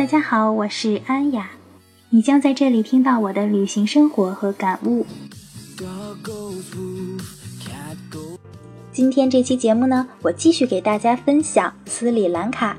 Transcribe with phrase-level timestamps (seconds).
[0.00, 1.50] 大家好，我是安雅，
[2.08, 5.04] 你将在这里听到我的旅行生活和感悟。
[8.90, 12.78] 今天这期节目呢，我继续给大家分享斯里兰卡。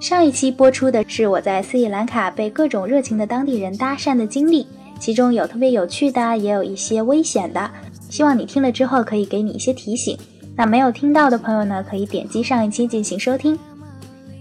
[0.00, 4.66] 上一期播出的是我在斯里兰卡被各种热情的当地人搭讪的经历，
[4.98, 7.70] 其中有特别有趣的，也有一些危险的。
[8.08, 10.16] 希望你听了之后可以给你一些提醒。
[10.56, 13.58] 那没有听到的朋友呢，可以点击上一期进行收听。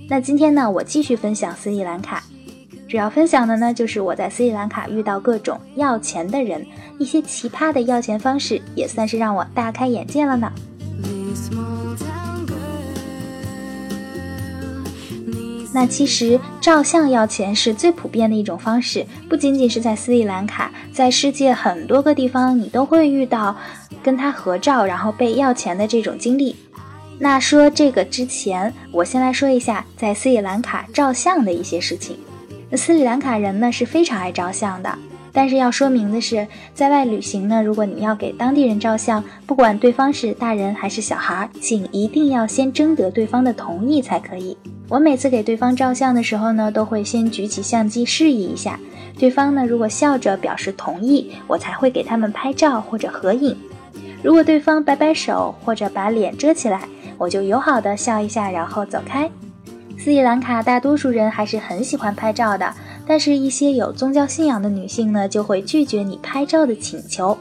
[0.10, 2.24] 那今天呢，我继续分享斯里兰卡，
[2.88, 6.66] 主要分享的呢就是我在斯里兰卡遇到各种要钱的人，
[6.98, 10.50] 一些奇葩的要钱方式，也算是让我大开眼界了呢。
[15.74, 23.54] 那其实照相要钱是最普遍的一种方式，不仅仅是在斯里兰卡，在世界很多个地方你都会遇到
[24.02, 26.56] 跟他合照然后被要钱的这种经历。
[27.20, 32.18] 那说这个之前，我先来说一下在斯里兰卡照相的一些事情。
[32.70, 34.98] 那斯里兰卡人呢是非常爱照相的，
[35.32, 44.56] 但是要说明的是，在外旅行呢，如果你要给当地人照相，不管对方是大人还是小孩，请一定要先征得对方的同意才可以。
[44.90, 48.80] 我每次给对方照相的时候呢，都会先举起相机示意一下，
[49.18, 53.58] 对方呢如果笑着表示同意，我才会给他们拍照或者合影。
[54.24, 56.82] 如果对方摆摆手或者把脸遮起来，
[57.18, 59.30] 我就友好的笑一下，然后走开。
[59.98, 62.72] 斯里兰卡大多数人还是很喜欢拍照的，
[63.06, 67.38] 但是一些有宗教信仰的女性呢，就会拒绝你拍照的请求。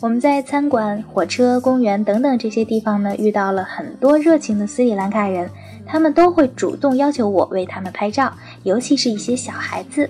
[0.00, 5.50] 我们在餐馆、火车、公园等等这些地方呢，遇到了很多热情的斯里兰卡人，
[5.86, 8.30] 他们都会主动要求我为他们拍照，
[8.62, 10.08] 尤其是一些小孩子。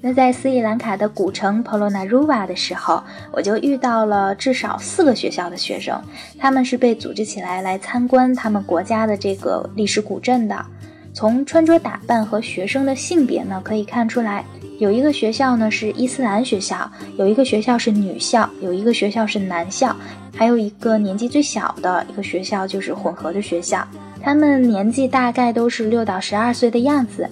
[0.00, 6.00] 那在斯里兰卡的古城 Polonnaruwa 的时候，我就遇到了至少四个学校的学生，
[6.38, 10.64] 他们是被组织起来来参观他们国家的这个历史古镇的。
[11.12, 14.44] 从穿着打扮和学生的性别呢，可以看出来，
[14.78, 19.96] 有一个学校呢是伊斯兰学校，有一个学校是女校，有一个学校是男校，
[20.36, 23.84] 还有一个年纪最小的一个学校就是混合的学校，
[24.22, 27.28] 他们年纪大概都是六到十二岁的样子。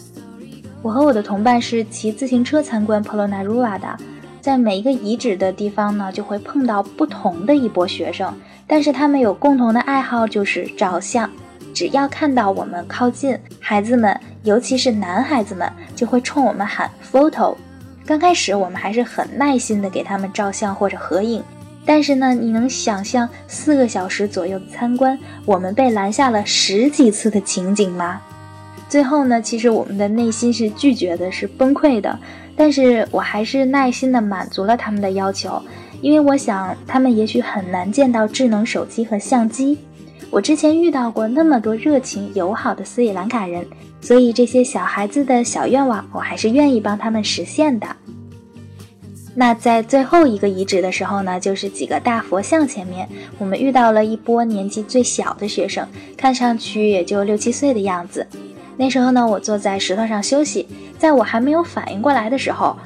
[0.86, 3.96] 我和我的同伴是骑自行车参观 Polonnaruwa 的，
[4.40, 8.32] 在每一个遗址的地方呢，就会碰到不同的一波学生，
[8.68, 11.28] 但是他们有共同的爱好，就是照相。
[11.74, 17.56] 只要看到我们靠近，孩子们，尤其是男孩子们，就会冲我们喊 photo。
[18.06, 21.42] 刚开始我们还是很耐心的给他们照相或者合影，
[21.84, 28.20] 但是呢，你能想象四个小时左右的参观，我们被拦下了十几次的情景吗？
[28.88, 32.18] 最后呢，其实我们的内心是拒绝的，是崩溃的。
[32.56, 35.60] 但是我还是耐心的满足了他们的要求，
[36.00, 39.76] 因为我想他们也许很难见到智能手机和相机。
[40.30, 43.66] 我之前遇到过那么多热情友好的斯里兰卡人，
[44.00, 47.86] 所以这些小孩子的小愿望，我还是愿意帮他们实现的。
[49.34, 53.06] 那在最后一个遗址的时候呢，就是几个大佛像前面，
[53.38, 55.86] 我们遇到了一波年纪最小的学生，
[56.16, 58.26] 看上去也就六七岁的样子。
[58.76, 62.76] 那时候呢，我坐在石头上休息，在我还没有反应过来的时候，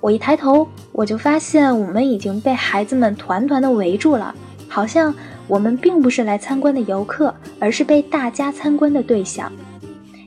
[0.00, 4.34] 我一抬头，我就发现我们已经被孩子们团团的围住了，
[4.68, 5.12] 好像
[5.48, 9.50] 我们并不是来参观的游客，而是被大家参观的对象。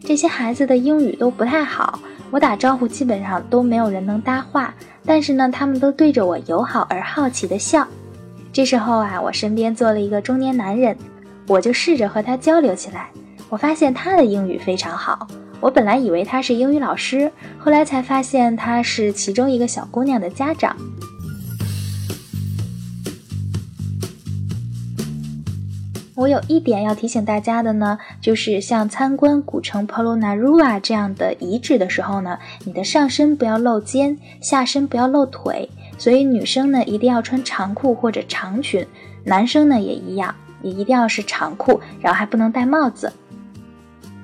[0.03, 1.97] 这些孩子的英语都不太好，
[2.29, 4.73] 我打招呼基本上都没有人能搭话，
[5.05, 7.87] 但是呢，他们都对着我友好而好奇的笑。
[8.51, 10.95] 这时候啊，我身边坐了一个中年男人，
[11.47, 13.09] 我就试着和他交流起来。
[13.53, 15.27] 我发现他的英语非常好。
[15.59, 20.75] 我本来以为他是英语老师，后来才发现他是其中一个小姑娘的家长。
[26.15, 35.69] 我有一点要提醒大家的呢，就是像参观古城 Polonnaruwa 这样的遗址的时候呢，你的上身不要露肩，下身不要露腿。
[35.99, 38.83] 所以女生呢一定要穿长裤或者长裙，
[39.23, 40.33] 男生呢也一样，
[40.63, 43.13] 也一定要是长裤，然后还不能戴帽子。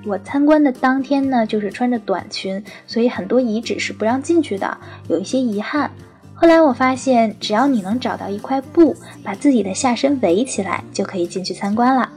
[0.06, 5.90] 我参观的当天呢，就是穿着短裙，所以很多遗址是不让进去的，有一些遗憾。
[6.34, 12.08] 后来我发现，只要你能找到一块布，把自己的下身围起来，就可以进去参观了。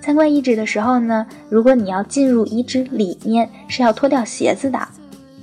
[0.00, 4.80] 参观遗址的时候呢，如果你要进入遗址里面，是要脱掉鞋子的。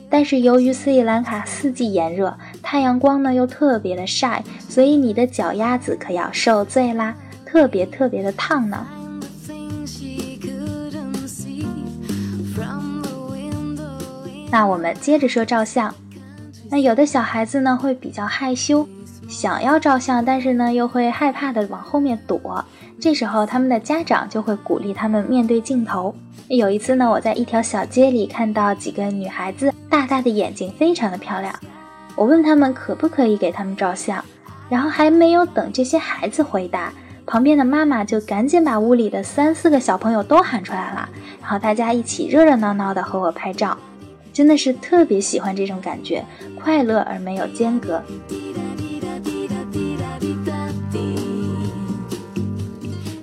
[0.09, 7.13] 但是由于斯里兰卡四季炎热，太阳光呢又特别的晒，所以你的脚丫子可要受罪啦，
[7.45, 8.87] 特别特别的烫呢。
[14.49, 15.93] 那我们接着说照相。
[16.69, 18.87] 那有的小孩子呢会比较害羞，
[19.29, 22.63] 想要照相，但是呢又会害怕的往后面躲。
[22.99, 26.13] 这时候他们的家长就会鼓励他们面对镜头。
[26.49, 31.53] 有一次呢，我在一条小街里看到几个女孩子，大大的眼睛，非常的漂亮。
[32.15, 34.23] 我问他们可不可以给他们照相，
[34.69, 36.91] 然后还没有等这些孩子回答，
[37.25, 41.07] 旁边的妈妈就赶紧把屋里的三四个小朋友都喊出来了，
[41.41, 43.77] 然后大家一起热热闹闹的和我拍照，
[44.37, 46.23] 真的是特别喜欢这种感觉，
[46.61, 47.99] 快乐而没有间隔。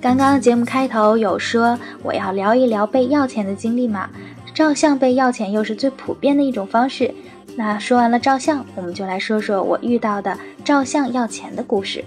[0.01, 4.09] 刚刚节目开头有说我要聊一聊被要钱的经历嘛？
[4.53, 7.09] 照相被要钱又是最普遍的一种方式。
[7.55, 12.03] 那说完了照相，我们就来说说我遇到的照相要钱的故事。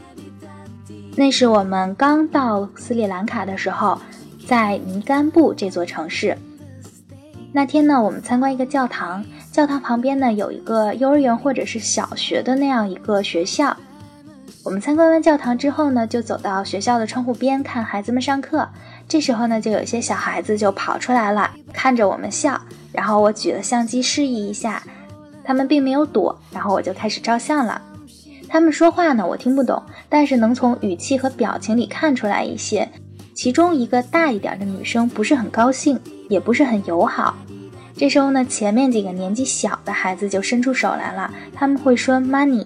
[1.17, 3.99] 那是我们刚到斯里兰卡的时候，
[4.47, 6.37] 在尼甘布这座城市。
[7.59, 13.77] 那天呢，我们参观一个教堂，教堂旁边呢有一个幼儿园或者是小学的那样一个学校。
[14.63, 18.69] 我们参观完教堂之后呢，就走到学校的窗户边看孩子们上课。
[19.09, 22.61] 这时候呢，就有些小孩子就跑出来了，看着我们笑。
[22.93, 24.81] 然后我举了相机示意一下，
[25.43, 26.39] 他们并没有躲。
[26.53, 27.83] 然后我就开始照相了。
[28.49, 32.89] 他们说话呢，我听不懂，但是能从语气和表情里看出来一些。
[33.35, 37.35] 其中一个大一点的女生不是很高兴，也不是很友好。
[37.99, 42.65] 这时候呢，前面几个年纪小的孩子就伸出手来了，他们会说 money。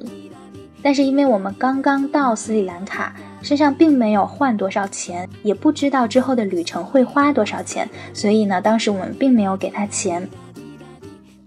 [0.83, 10.29] 但是因为我们刚刚到斯里兰卡，身上并没有换多少钱，也不知道之后的旅程会花多少钱，所以呢，当时我们并没有给他钱。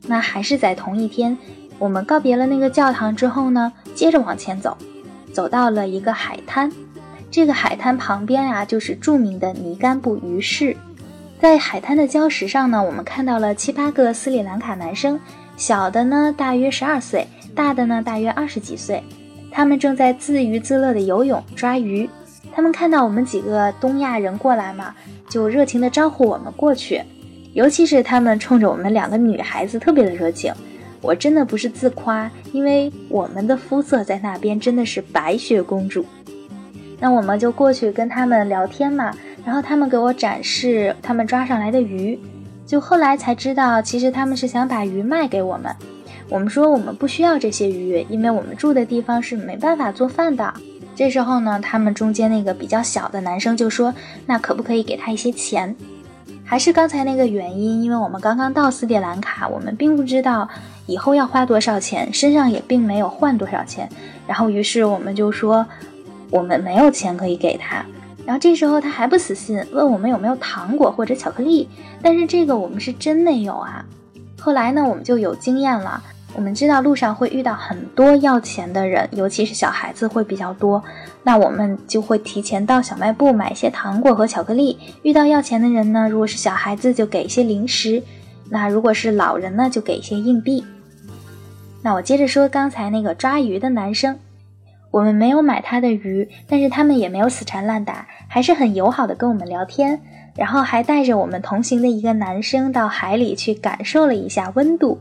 [0.08, 1.38] 那还是在同一天，
[1.78, 4.76] 我们告别了那个教堂之后呢，接着往前走，
[5.32, 6.72] 走到了一个海滩。
[7.30, 10.76] 这个海滩旁边啊，就是著名的尼甘布鱼市。
[11.40, 15.20] 在海滩的礁石上呢，我们看到了七八个斯里兰卡男生，
[15.58, 19.04] 小的呢大约十二岁，大的呢大约二十几岁。
[19.52, 22.10] 他们正在自娱自乐的游泳抓鱼，
[22.52, 24.96] 他们看到我们几个东亚人过来嘛，
[25.30, 27.02] 就热情的招呼我们过去。
[27.54, 30.54] 尤其是他们冲着我们两个女孩子特别的热情，
[31.00, 36.06] 我真的不是自夸，因为我们的肤色在那边真的是白雪公主。
[37.00, 39.14] 那我们就过去跟他们聊天嘛，
[39.46, 42.20] 然后他们给我展示他们抓上来的鱼，
[42.66, 45.74] 就后来才知道，其实他们是想把鱼卖给我们。
[46.28, 50.52] 我们说我们不需要这些鱼，因为我们住的地方是没办法做饭的。
[50.96, 53.94] 这时候呢，他们中间那个比较小的男生就说
[54.26, 55.76] ：“那可不可以给他一些钱？”
[56.44, 60.48] 还是刚才那个原因，因为我们刚刚到斯里兰卡，我们并不知道
[60.88, 63.88] 以后要花多少钱，身上也并没有换多少钱。
[64.26, 65.66] 然后于是我们就说
[66.32, 67.86] 我们没有钱可以给他。
[68.25, 71.69] 然后这时候他还不死心，问我们有没有糖果或者巧克力。
[72.01, 73.86] 但是这个我们是真没有啊。
[74.39, 76.04] 后来呢，我们就有经验了。
[76.33, 80.83] 我们知道路上会遇到很多要钱的人，尤其是小孩子会比较多。
[81.24, 84.77] 那我们就会提前到小卖部买一些糖果和巧克力。
[85.04, 88.04] 遇到要钱的人呢，如果是小孩子就给一些零食，
[88.50, 90.66] 那如果是老人呢，就给一些硬币。
[91.81, 94.19] 那我接着说刚才那个抓鱼的男生，
[94.96, 100.00] 我们没有买他的鱼，但是他们也没有死缠烂打，还是很友好的跟我们聊天，
[100.38, 104.98] 然后还带着我们同行的一个男生到海里去感受了一下温度。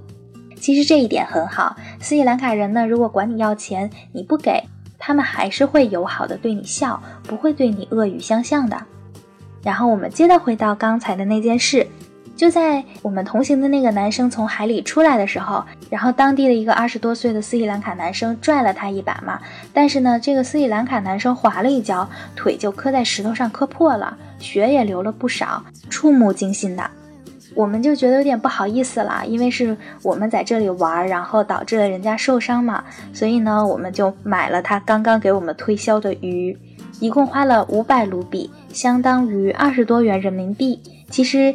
[0.57, 4.65] 其实这一点很好，斯里兰卡人呢，如果管你要钱，你不给，
[4.99, 8.77] 他们还是会友好的对你笑，不会对你恶语相向的。
[9.63, 11.87] 然后我们接着回到刚才的那件事，
[12.37, 19.41] 就在我们同行的那个男生从海里出来的时候，然后当地的一个二十多岁的斯里兰卡男生拽了他一把嘛，
[19.73, 26.91] 但是呢，这个斯里兰卡男生滑了一跤，腿就磕在石头上磕破了，血也流了不少，触目惊心的。
[27.55, 36.59] 我们就觉得有点不好意思了，因为是我们在这里玩，然后导致了人家受伤嘛，所以呢，我们就买了他刚刚给我们推销的鱼，
[36.99, 40.81] 一共花了五百卢比，相当于二十多元人民币。
[41.09, 41.55] 其实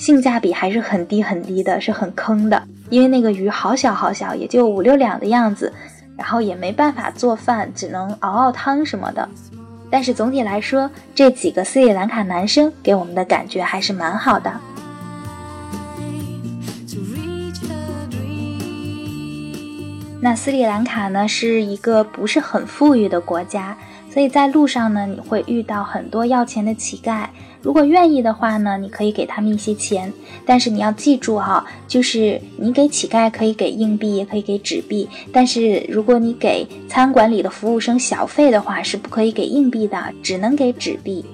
[0.00, 5.70] 性价比还是很低很低的，是很坑的，因为那个鱼好小好小，也就五六两的样子，
[6.16, 9.28] 然后也没办法做饭，只能熬熬汤什么的。
[9.90, 14.50] 但是总体来说，这几个斯里兰卡男生给我们的感觉还是蛮好的。
[20.22, 23.74] 那斯里兰卡呢，是一个不是很富裕的国家，
[24.12, 27.26] 所以在路上呢，你会遇到很多要钱的乞丐。
[27.62, 30.12] 如果愿意的话呢，你可以给他们一些钱，
[30.44, 41.24] 但是你要记住哈，就是你给乞丐可以给硬币，也可以给纸币，但是如果你给餐馆里的服务生小费的话，是不可以给硬币的，只能给纸币。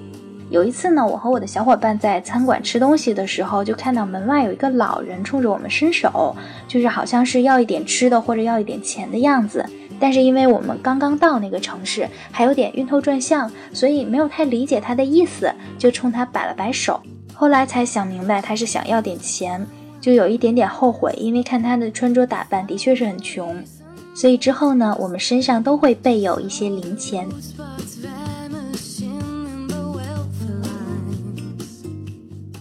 [0.49, 6.33] 有一次呢，我和我的小伙伴在餐馆吃东西的时候，就看到门外有一个老人冲着我们伸手，
[6.67, 9.65] 就是好像是要一点吃的或者要一点钱的样子。
[9.99, 17.01] 但是因为我们刚刚到那个城市，还有点晕头转向，所以没有太理解他的意思，就冲他摆了摆手。
[17.33, 19.65] 后来才想明白，他是想要点钱，
[19.99, 23.55] 就有一点点后悔，因为看他的穿着打扮的确是很穷。
[24.15, 27.27] 所以之后呢，我们身上都会备有一些零钱。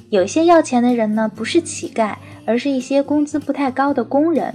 [0.08, 2.14] 有些要钱的人呢，不是乞丐，
[2.46, 4.54] 而是一些工资不太高的工人。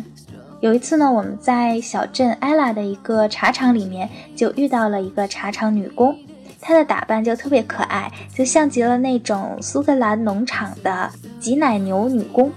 [0.62, 6.18] 有一次呢，我们在小镇艾拉的一个茶厂里面，就遇到了一个茶厂女工，
[6.62, 12.50] 她的打扮就特别可爱，就像极了那种苏格兰农场的挤奶牛女工，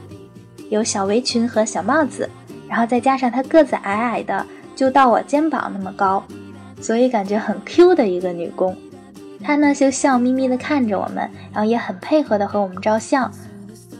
[0.70, 2.28] 有小围裙和小帽子。
[2.68, 4.46] 然后再加上她个子矮矮的，
[4.76, 6.22] 就到我肩膀那么高，
[6.80, 8.76] 所以感觉很 Q 的一个女工。
[9.42, 13.30] 他呢就笑眯眯的看着我们，然后也很配合的和我们照相。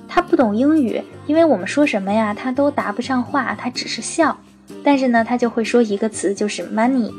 [0.09, 4.37] 他不懂英语，因为我们说什么呀，他都答不上话，他只是笑。
[4.83, 7.13] 但是呢，他就会说一个词，就是 money。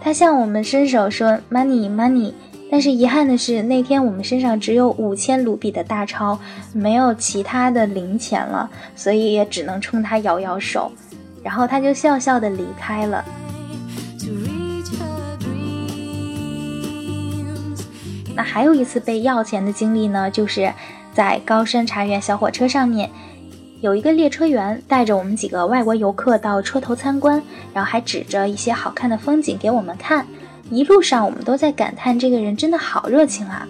[0.00, 2.32] 他向我们伸手说 money money。
[2.68, 6.36] 但是遗憾的是，那天我们身上只有五千卢比的大钞，
[6.72, 10.90] 没有其他的零钱了，所以也只能冲他摇摇手，
[11.44, 13.24] 然后他就笑笑的离开了。
[18.56, 20.72] 还有一次被要钱的经历呢，就是
[21.12, 23.10] 在高山茶园小火车上面，
[23.82, 27.42] 有一个列车员带着我们几个外国游客到车头参观，
[27.74, 30.26] 然后还指着一些好看的风景给我们看。
[30.70, 33.68] 一路上，我们都在感叹这个人真的好热情啊！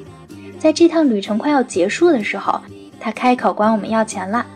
[0.60, 2.60] 在这趟旅程快要结束的时候，
[3.00, 4.46] 他开口管我们要钱了。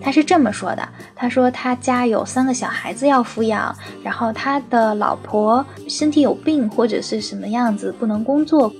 [0.00, 8.70] 他是这么说的：“他说他家有三个小孩子要抚养，然后他的老婆身体有病或者是什么样子不能工作，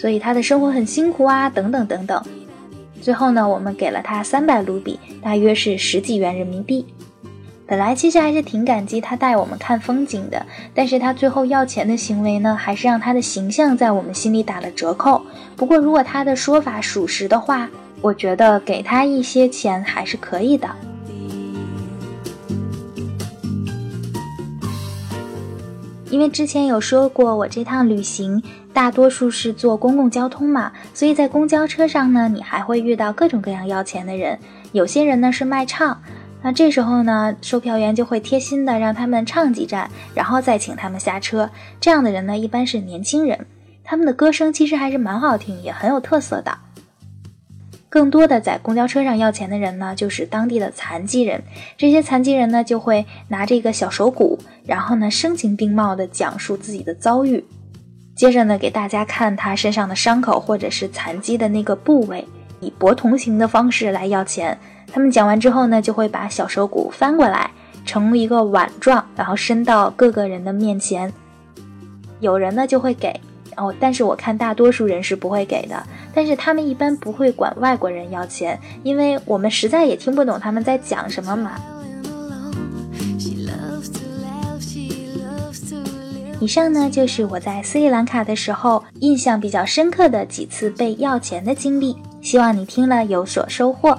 [0.00, 2.24] 所以他的生活很辛苦啊，等等等等。”
[3.02, 6.86] 最后呢，我们给了他三百卢比，大约是十几元人民币。
[7.66, 15.22] 本来其实还是挺感激他带我们看风景的，但是他最后要钱的行为呢，还是让他的形象在我们心里打了折扣。
[15.54, 17.68] 不过如果他的说法属实的话，
[18.00, 20.68] 我觉得给他一些钱还是可以的。
[26.10, 34.38] 因为之前有说过，我这趟旅行大多数是坐公共交通嘛，所以在公交车上呢，你还会遇到各种各样要钱的人，
[34.72, 36.02] 有些人呢是卖唱。
[36.42, 41.48] 那这时候呢，售票员就会贴心的让他们唱几站，然后再请他们下车。
[41.80, 43.46] 这样的人呢，一般是年轻人，
[43.84, 46.58] 他们的歌声其实还是蛮好听，也很有特色的。
[47.90, 51.42] 更多的在公交车上要钱的人呢，就是当地的残疾人。
[51.76, 57.44] 这些残疾人呢，就会拿着一个小手鼓，然后呢，声情并茂的讲述自己的遭遇，
[58.14, 62.24] 接着呢，给大家看他身上的伤口或者是残疾的那个部位，
[62.60, 64.56] 以博同情的方式来要钱。
[64.92, 67.50] 他们讲完之后呢，就会把小手鼓翻过来，
[67.84, 71.12] 成一个碗状，然后伸到各个人的面前。
[72.20, 73.20] 有人呢就会给，
[73.56, 75.82] 哦，但是我看大多数人是不会给的。
[76.14, 81.60] 但是他们一般不会管外国人要钱，因为我们实在也听不懂他们在讲什么嘛。
[86.40, 93.98] 以上呢就是我在斯里兰卡的时候印象比较深刻的几次被要钱的经历，希望你听了有所收获。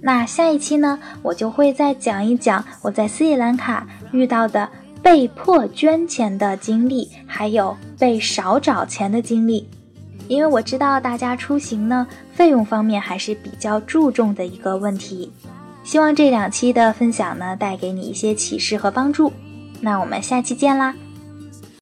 [0.00, 4.66] 那下一期呢，我就会再讲一讲我在斯里兰卡遇到的
[5.02, 9.66] 被迫捐钱的经历，还有被少找钱的经历。
[10.26, 15.32] 因为我知道大家出行呢，费用方面还是比较注重的一个问题。
[15.84, 19.32] 希望这两期的分享呢，带给你一些启示和帮助。
[19.80, 20.94] 那我们下期见啦！